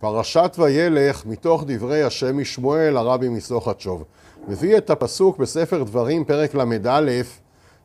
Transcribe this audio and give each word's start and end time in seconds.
פרשת 0.00 0.56
וילך 0.58 1.26
מתוך 1.26 1.64
דברי 1.66 2.02
השם 2.02 2.38
משמואל 2.38 2.96
הרבי 2.96 3.28
מסוכתשוב. 3.28 4.04
מביא 4.48 4.76
את 4.76 4.90
הפסוק 4.90 5.38
בספר 5.38 5.82
דברים 5.82 6.24
פרק 6.24 6.54
ל"א 6.54 7.00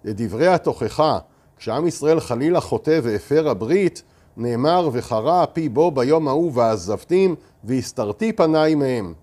לדברי 0.03 0.47
התוכחה 0.47 1.17
כשעם 1.57 1.87
ישראל 1.87 2.19
חלילה 2.19 2.59
חוטא 2.61 2.99
והפר 3.03 3.49
הברית 3.49 4.03
נאמר 4.37 4.89
וחרה 4.91 5.45
פי 5.45 5.69
בו 5.69 5.91
ביום 5.91 6.27
ההוא 6.27 6.51
ועזבתים 6.55 7.35
והסתרתי 7.63 8.33
פניי 8.33 8.75
מהם 8.75 9.13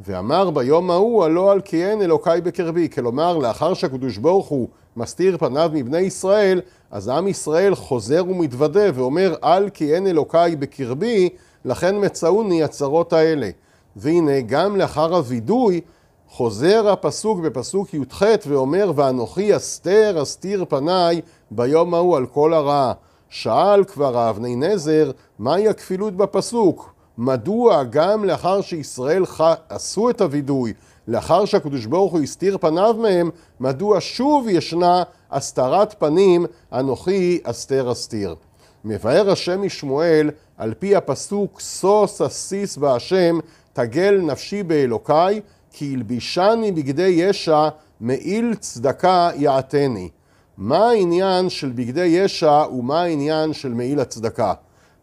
ואמר 0.00 0.50
ביום 0.50 0.90
ההוא 0.90 1.24
הלא 1.24 1.52
על 1.52 1.60
כי 1.60 1.86
אין 1.86 2.02
אלוקיי 2.02 2.40
בקרבי 2.40 2.88
כלומר 2.88 3.38
לאחר 3.38 3.74
שהקדוש 3.74 4.16
ברוך 4.16 4.48
הוא 4.48 4.68
מסתיר 5.00 5.38
פניו 5.38 5.70
מבני 5.74 5.98
ישראל 5.98 6.60
אז 6.90 7.08
עם 7.08 7.28
ישראל 7.28 7.74
חוזר 7.74 8.24
ומתוודה 8.28 8.90
ואומר 8.94 9.34
על 9.42 9.70
כי 9.70 9.94
אין 9.94 10.06
אלוקיי 10.06 10.56
בקרבי 10.56 11.28
לכן 11.64 12.04
מצאוני 12.04 12.62
הצרות 12.62 13.12
האלה. 13.12 13.50
והנה 13.96 14.40
גם 14.40 14.76
לאחר 14.76 15.14
הווידוי 15.14 15.80
חוזר 16.28 16.88
הפסוק 16.88 17.40
בפסוק 17.40 17.94
י"ח 17.94 18.22
ואומר 18.46 18.92
ואנוכי 18.94 19.56
אסתר 19.56 20.18
אסתיר 20.22 20.64
פניי 20.68 21.20
ביום 21.50 21.94
ההוא 21.94 22.16
על 22.16 22.26
כל 22.26 22.54
הרעה. 22.54 22.92
שאל 23.28 23.84
כבר 23.84 24.18
האבני 24.18 24.56
נזר 24.56 25.10
מהי 25.38 25.68
הכפילות 25.68 26.16
בפסוק? 26.16 26.94
מדוע 27.18 27.84
גם 27.84 28.24
לאחר 28.24 28.60
שישראל 28.60 29.26
ח... 29.26 29.40
עשו 29.68 30.10
את 30.10 30.20
הווידוי, 30.20 30.72
לאחר 31.10 31.44
שהקדוש 31.44 31.86
ברוך 31.86 32.12
הוא 32.12 32.20
הסתיר 32.20 32.58
פניו 32.58 32.96
מהם, 32.98 33.30
מדוע 33.60 33.98
שוב 34.00 34.48
ישנה 34.48 35.02
הסתרת 35.30 35.94
פנים 35.98 36.46
אנוכי 36.72 37.40
אסתר 37.42 37.92
אסתיר? 37.92 38.34
מבאר 38.84 39.30
השם 39.30 39.62
משמואל 39.62 40.30
על 40.56 40.74
פי 40.74 40.96
הפסוק 40.96 41.60
שוש 41.60 42.20
אסיס 42.20 42.76
בהשם 42.76 43.38
תגל 43.72 44.20
נפשי 44.22 44.62
באלוקיי 44.62 45.40
כי 45.72 45.94
הלבישני 45.94 46.72
בגדי 46.72 47.08
ישע 47.08 47.68
מעיל 48.00 48.54
צדקה 48.54 49.30
יעתני. 49.36 50.08
מה 50.58 50.88
העניין 50.88 51.48
של 51.48 51.72
בגדי 51.74 52.06
ישע 52.06 52.64
ומה 52.72 53.02
העניין 53.02 53.52
של 53.52 53.74
מעיל 53.74 54.00
הצדקה? 54.00 54.52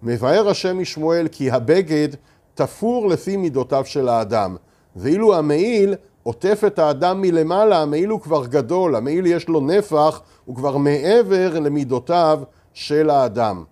מבאר 0.03 0.50
השם 0.50 0.80
משמואל 0.80 1.28
כי 1.31 1.52
הבגד 1.52 2.09
תפור 2.55 3.08
לפי 3.08 3.38
מידותיו 3.38 3.85
של 3.85 4.09
האדם 4.09 4.55
ואילו 4.98 5.36
המעיל 5.36 5.95
עוטף 6.23 6.64
את 6.67 6.80
האדם 6.80 7.22
מלמעלה, 7.22 7.81
המעיל 7.81 8.09
הוא 8.09 8.22
כבר 8.22 8.45
גדול, 8.45 8.95
המעיל 8.95 9.26
יש 9.26 9.48
לו 9.48 9.62
נפח, 9.62 10.22
הוא 10.45 10.56
כבר 10.56 10.78
מעבר 10.78 11.59
למידותיו 11.59 12.40
של 12.73 13.09
האדם. 13.09 13.64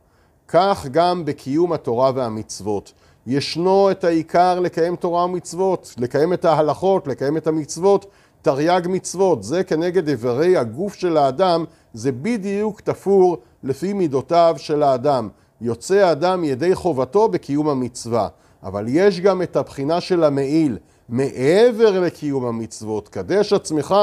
כך 0.48 0.88
גם 0.92 1.26
בקיום 1.26 1.73
התורה 1.73 2.12
והמצוות. 2.16 2.94
ישנו 3.28 3.92
את 3.92 4.03
העיקר 4.03 4.59
לקיים 4.59 4.96
תורה 4.96 5.26
ומצוות, 5.26 5.96
לקיים 5.98 6.34
את 6.34 6.46
ההלכות, 6.46 7.08
לקיים 7.08 7.38
את 7.38 7.48
המצוות, 7.48 8.06
תרי"ג 8.42 8.81
מצוות, 8.90 9.44
זה 9.44 9.64
כנגד 9.64 10.08
איברי 10.08 10.58
הגוף 10.58 10.94
של 10.94 11.18
האדם, 11.18 11.66
זה 11.94 12.12
בדיוק 12.12 12.81
תפור 12.81 13.38
לפי 13.64 13.94
מידותיו 13.94 14.56
של 14.58 14.84
האדם. 14.84 15.30
יוצא 15.62 15.96
האדם 15.96 16.44
ידי 16.44 16.76
חובתו 16.76 17.28
בקיום 17.28 17.70
המצווה. 17.70 18.28
אבל 18.64 18.86
יש 18.88 19.22
גם 19.22 19.42
את 19.42 19.56
הבחינה 19.56 20.02
של 20.02 20.23
המעיל, 20.23 20.78
מעבר 21.09 22.00
לקיום 22.00 22.45
המצוות, 22.45 23.09
קדש 23.09 23.53
עצמך 23.53 23.95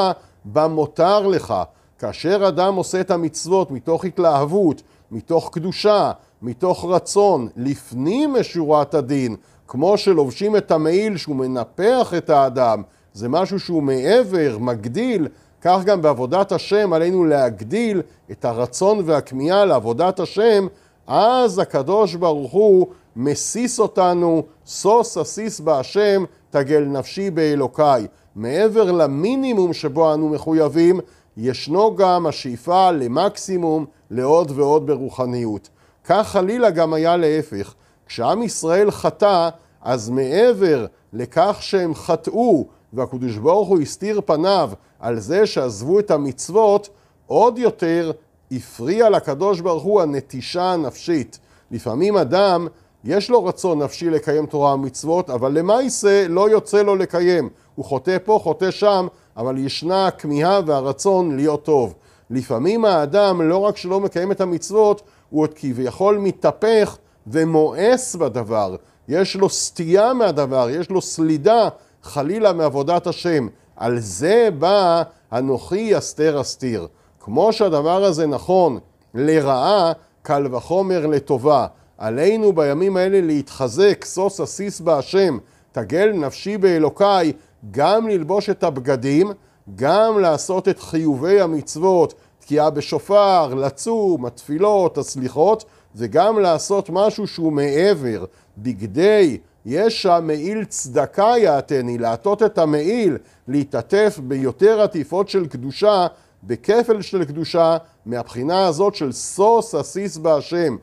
במותר 0.45 1.27
לך. 1.27 1.55
כאשר 1.99 2.49
אדם 2.49 2.75
עושה 2.75 3.01
את 3.01 3.11
המצוות 3.11 3.71
מתוך 3.71 4.05
התלהבות, 4.05 4.83
מתוך 5.11 5.51
קדושה, 5.53 6.13
מתוך 6.43 6.85
רצון, 6.89 7.49
לפנים 7.57 8.35
משורת 8.41 8.95
הדין, 8.95 9.37
כמו 9.69 9.99
שלובשים 9.99 10.57
את 10.57 10.71
המעיל 10.71 11.17
שהוא 11.17 11.37
מנפח 11.37 12.13
את 12.17 12.31
האדם, 12.31 12.83
זה 13.15 13.29
משהו 13.29 13.61
שהוא 13.61 13.83
מעבר, 13.83 14.57
מגדיל, 14.61 15.29
כך 15.61 15.81
גם 15.85 16.03
בעבודת 16.03 16.53
השם 16.53 16.93
עלינו 16.93 17.25
להגדיל 17.25 18.03
את 18.31 18.45
הרצון 18.45 19.03
והכמיהה 19.05 19.65
לעבודת 19.65 20.21
השם, 20.21 20.67
אז 21.07 21.59
הקדוש 21.59 22.15
ברוך 22.15 22.53
הוא 22.53 22.87
מסיס 23.17 23.81
אותנו, 23.81 24.43
שוש 24.67 25.17
אסיס 25.17 25.61
בהשם, 25.61 26.25
תגל 26.51 26.85
נפשי 26.85 27.31
באלוקיי. 27.31 28.07
מעבר 28.37 28.93
למינימום 28.93 29.73
שבו 29.73 30.15
אנו 30.15 30.29
מחויבים, 30.29 31.01
ישנו 31.37 31.97
גם 31.97 32.27
השאיפה 32.27 32.91
למקסימום, 32.91 33.87
לעוד 34.11 34.53
ועוד 34.55 34.87
ברוחניות. 34.87 35.69
כך 36.05 36.29
חלילה 36.29 36.71
גם 36.71 36.93
היה 36.93 37.17
להפך. 37.17 37.75
כשעם 38.07 38.43
ישראל 38.43 38.91
חטא, 38.91 39.49
אז 39.83 40.11
מעבר 40.11 40.87
לכך 41.13 41.57
שהם 41.61 41.95
חטאו 41.95 42.67
והקדוש 42.93 43.37
ברוך 43.37 43.69
הוא 43.69 43.81
הסתיר 43.81 44.21
פניו 44.27 44.71
על 45.01 45.19
זה 45.19 45.47
שעזבו 45.47 45.99
את 45.99 46.11
המצוות, 46.11 46.89
עוד 47.27 47.59
יותר 47.59 48.13
הפריע 48.53 49.11
לקדוש 49.11 49.61
ברוך 49.61 49.83
הוא 49.83 50.01
הנטישה 50.01 50.73
הנפשית. 50.73 51.39
לפעמים 51.71 52.17
אדם, 52.17 52.69
יש 53.05 53.31
לו 53.31 53.45
רצון 53.45 53.83
נפשי 53.83 54.11
לקיים 54.11 54.47
תורה 54.47 54.75
ומצוות, 54.75 55.31
אבל 55.31 55.53
למעשה 55.53 56.29
לא 56.29 56.51
יוצא 56.51 56.83
לו 56.83 56.97
לקיים. 56.97 57.49
הוא 57.75 57.85
חוטא 57.85 58.17
פה, 58.25 58.41
חוטא 58.43 58.71
שם, 58.71 59.07
אבל 59.37 59.59
ישנה 59.59 60.07
הכמיהה 60.07 60.61
והרצון 60.67 61.37
להיות 61.37 61.65
טוב. 61.65 61.95
לפעמים 62.31 62.85
האדם 62.85 63.43
לא 63.43 63.57
רק 63.57 63.77
שלא 63.77 64.01
מקיים 64.01 64.33
את 64.33 64.41
המצוות, 64.41 65.03
הוא 65.31 65.43
עוד 65.43 65.55
כביכול 65.55 66.19
מתהפך 66.19 66.97
ומואס 67.27 68.17
בדבר. 68.17 68.77
יש 69.09 69.37
לו 69.37 69.49
סטייה 69.49 70.15
מהדבר, 70.15 70.69
יש 70.71 70.91
לו 70.91 71.01
סלידה 71.01 71.69
חלילה 72.03 72.53
מעבודת 72.53 73.07
השם. 73.07 73.47
על 73.77 73.99
זה 73.99 74.49
בא 74.59 75.03
אנוכי 75.33 75.99
אסתר 75.99 76.41
אסתיר. 76.41 76.87
כמו 77.25 77.53
שהדבר 77.53 78.05
הזה 78.05 78.27
נכון 78.27 78.79
לרעה, 79.15 79.93
קל 80.23 80.55
וחומר 80.55 81.07
לטובה. 81.07 81.67
עלינו 81.99 82.53
בימים 82.53 82.97
האלה 82.97 83.21
להתחזק, 83.21 84.05
שוש 84.15 84.41
אסיס 84.41 84.81
בהשם, 84.81 85.39
תגל 85.73 86.13
נפשי 86.13 86.59
באלוקיי, 86.59 87.33
גם 87.71 88.09
ללבוש 88.09 88.51
את 88.51 88.65
הבגדים, 88.65 89.31
גם 89.77 90.19
לעשות 90.19 90.69
את 90.69 90.81
חיובי 90.81 91.41
המצוות, 91.41 92.15
תקיעה 92.39 92.71
בשופר, 92.71 93.55
לצום, 93.55 94.27
התפילות, 94.27 94.99
הסליחות, 94.99 95.65
וגם 95.97 96.39
לעשות 96.39 96.91
משהו 96.91 97.27
שהוא 97.27 97.53
מעבר, 97.53 98.25
בגדי 98.59 99.39
ישע 99.67 100.21
מעיל 100.21 100.65
צדקה 100.65 101.33
יעתני, 101.39 101.99
לעטות 101.99 102.43
את 102.43 102.59
המעיל, 102.59 103.19
להתעטף 103.49 104.21
ביותר 104.23 104.81
עטיפות 104.81 105.29
של 105.29 105.47
קדושה, 105.47 106.07
בכפל 106.45 107.03
של 107.03 107.25
קדושה, 107.25 107.77
מהבחינה 108.07 108.67
הזאת 108.67 108.95
של 108.95 109.13
שוש 109.13 109.75
אסיס 109.75 110.17
בהשם. 110.17 110.77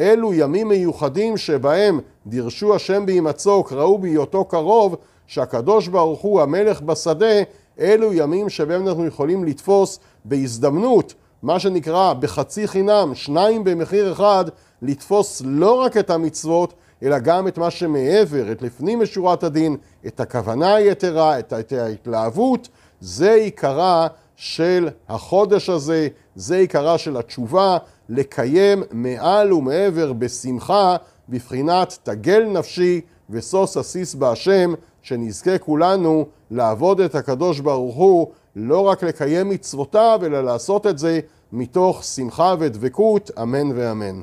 אלו 0.00 0.34
ימים 0.34 0.68
מיוחדים 0.68 1.36
שבהם 1.36 2.00
דירשו 2.26 2.74
השם 2.74 3.06
בהימצאו, 3.06 3.64
קראו 3.64 3.98
בהיותו 3.98 4.44
קרוב, 4.44 4.96
שהקדוש 5.26 5.88
ברוך 5.88 6.20
הוא 6.20 6.40
המלך 6.40 6.80
בשדה, 6.80 7.42
אלו 7.80 8.12
ימים 8.12 8.48
שבהם 8.48 8.88
אנחנו 8.88 9.06
יכולים 9.06 9.44
לתפוס 9.44 9.98
בהזדמנות, 10.24 11.14
מה 11.42 11.58
שנקרא 11.58 12.12
בחצי 12.12 12.68
חינם, 12.68 13.14
שניים 13.14 13.64
במחיר 13.64 14.12
אחד, 14.12 14.44
לתפוס 14.82 15.42
לא 15.44 15.72
רק 15.72 15.96
את 15.96 16.10
המצוות, 16.10 16.74
אלא 17.02 17.18
גם 17.18 17.48
את 17.48 17.58
מה 17.58 17.70
שמעבר, 17.70 18.52
את 18.52 18.62
לפנים 18.62 19.00
משורת 19.00 19.42
הדין, 19.42 19.76
את 20.06 20.20
הכוונה 20.20 20.74
היתרה, 20.74 21.38
את 21.38 21.52
ההתלהבות, 21.72 22.68
זה 23.00 23.32
עיקרה 23.32 24.08
של 24.36 24.88
החודש 25.08 25.68
הזה, 25.68 26.08
זה 26.34 26.56
עיקרה 26.56 26.98
של 26.98 27.16
התשובה, 27.16 27.78
לקיים 28.08 28.82
מעל 28.90 29.52
ומעבר 29.52 30.12
בשמחה, 30.12 30.96
בבחינת 31.28 31.98
תגל 32.02 32.44
נפשי 32.44 33.00
ושוש 33.30 33.76
אסיס 33.76 34.14
בהשם, 34.14 34.74
שנזכה 35.02 35.58
כולנו 35.58 36.26
לעבוד 36.50 37.00
את 37.00 37.14
הקדוש 37.14 37.60
ברוך 37.60 37.96
הוא, 37.96 38.26
לא 38.56 38.80
רק 38.80 39.02
לקיים 39.04 39.48
מצוותיו, 39.48 40.20
אלא 40.26 40.44
לעשות 40.44 40.86
את 40.86 40.98
זה 40.98 41.20
מתוך 41.52 42.04
שמחה 42.04 42.54
ודבקות, 42.58 43.30
אמן 43.42 43.72
ואמן. 43.74 44.20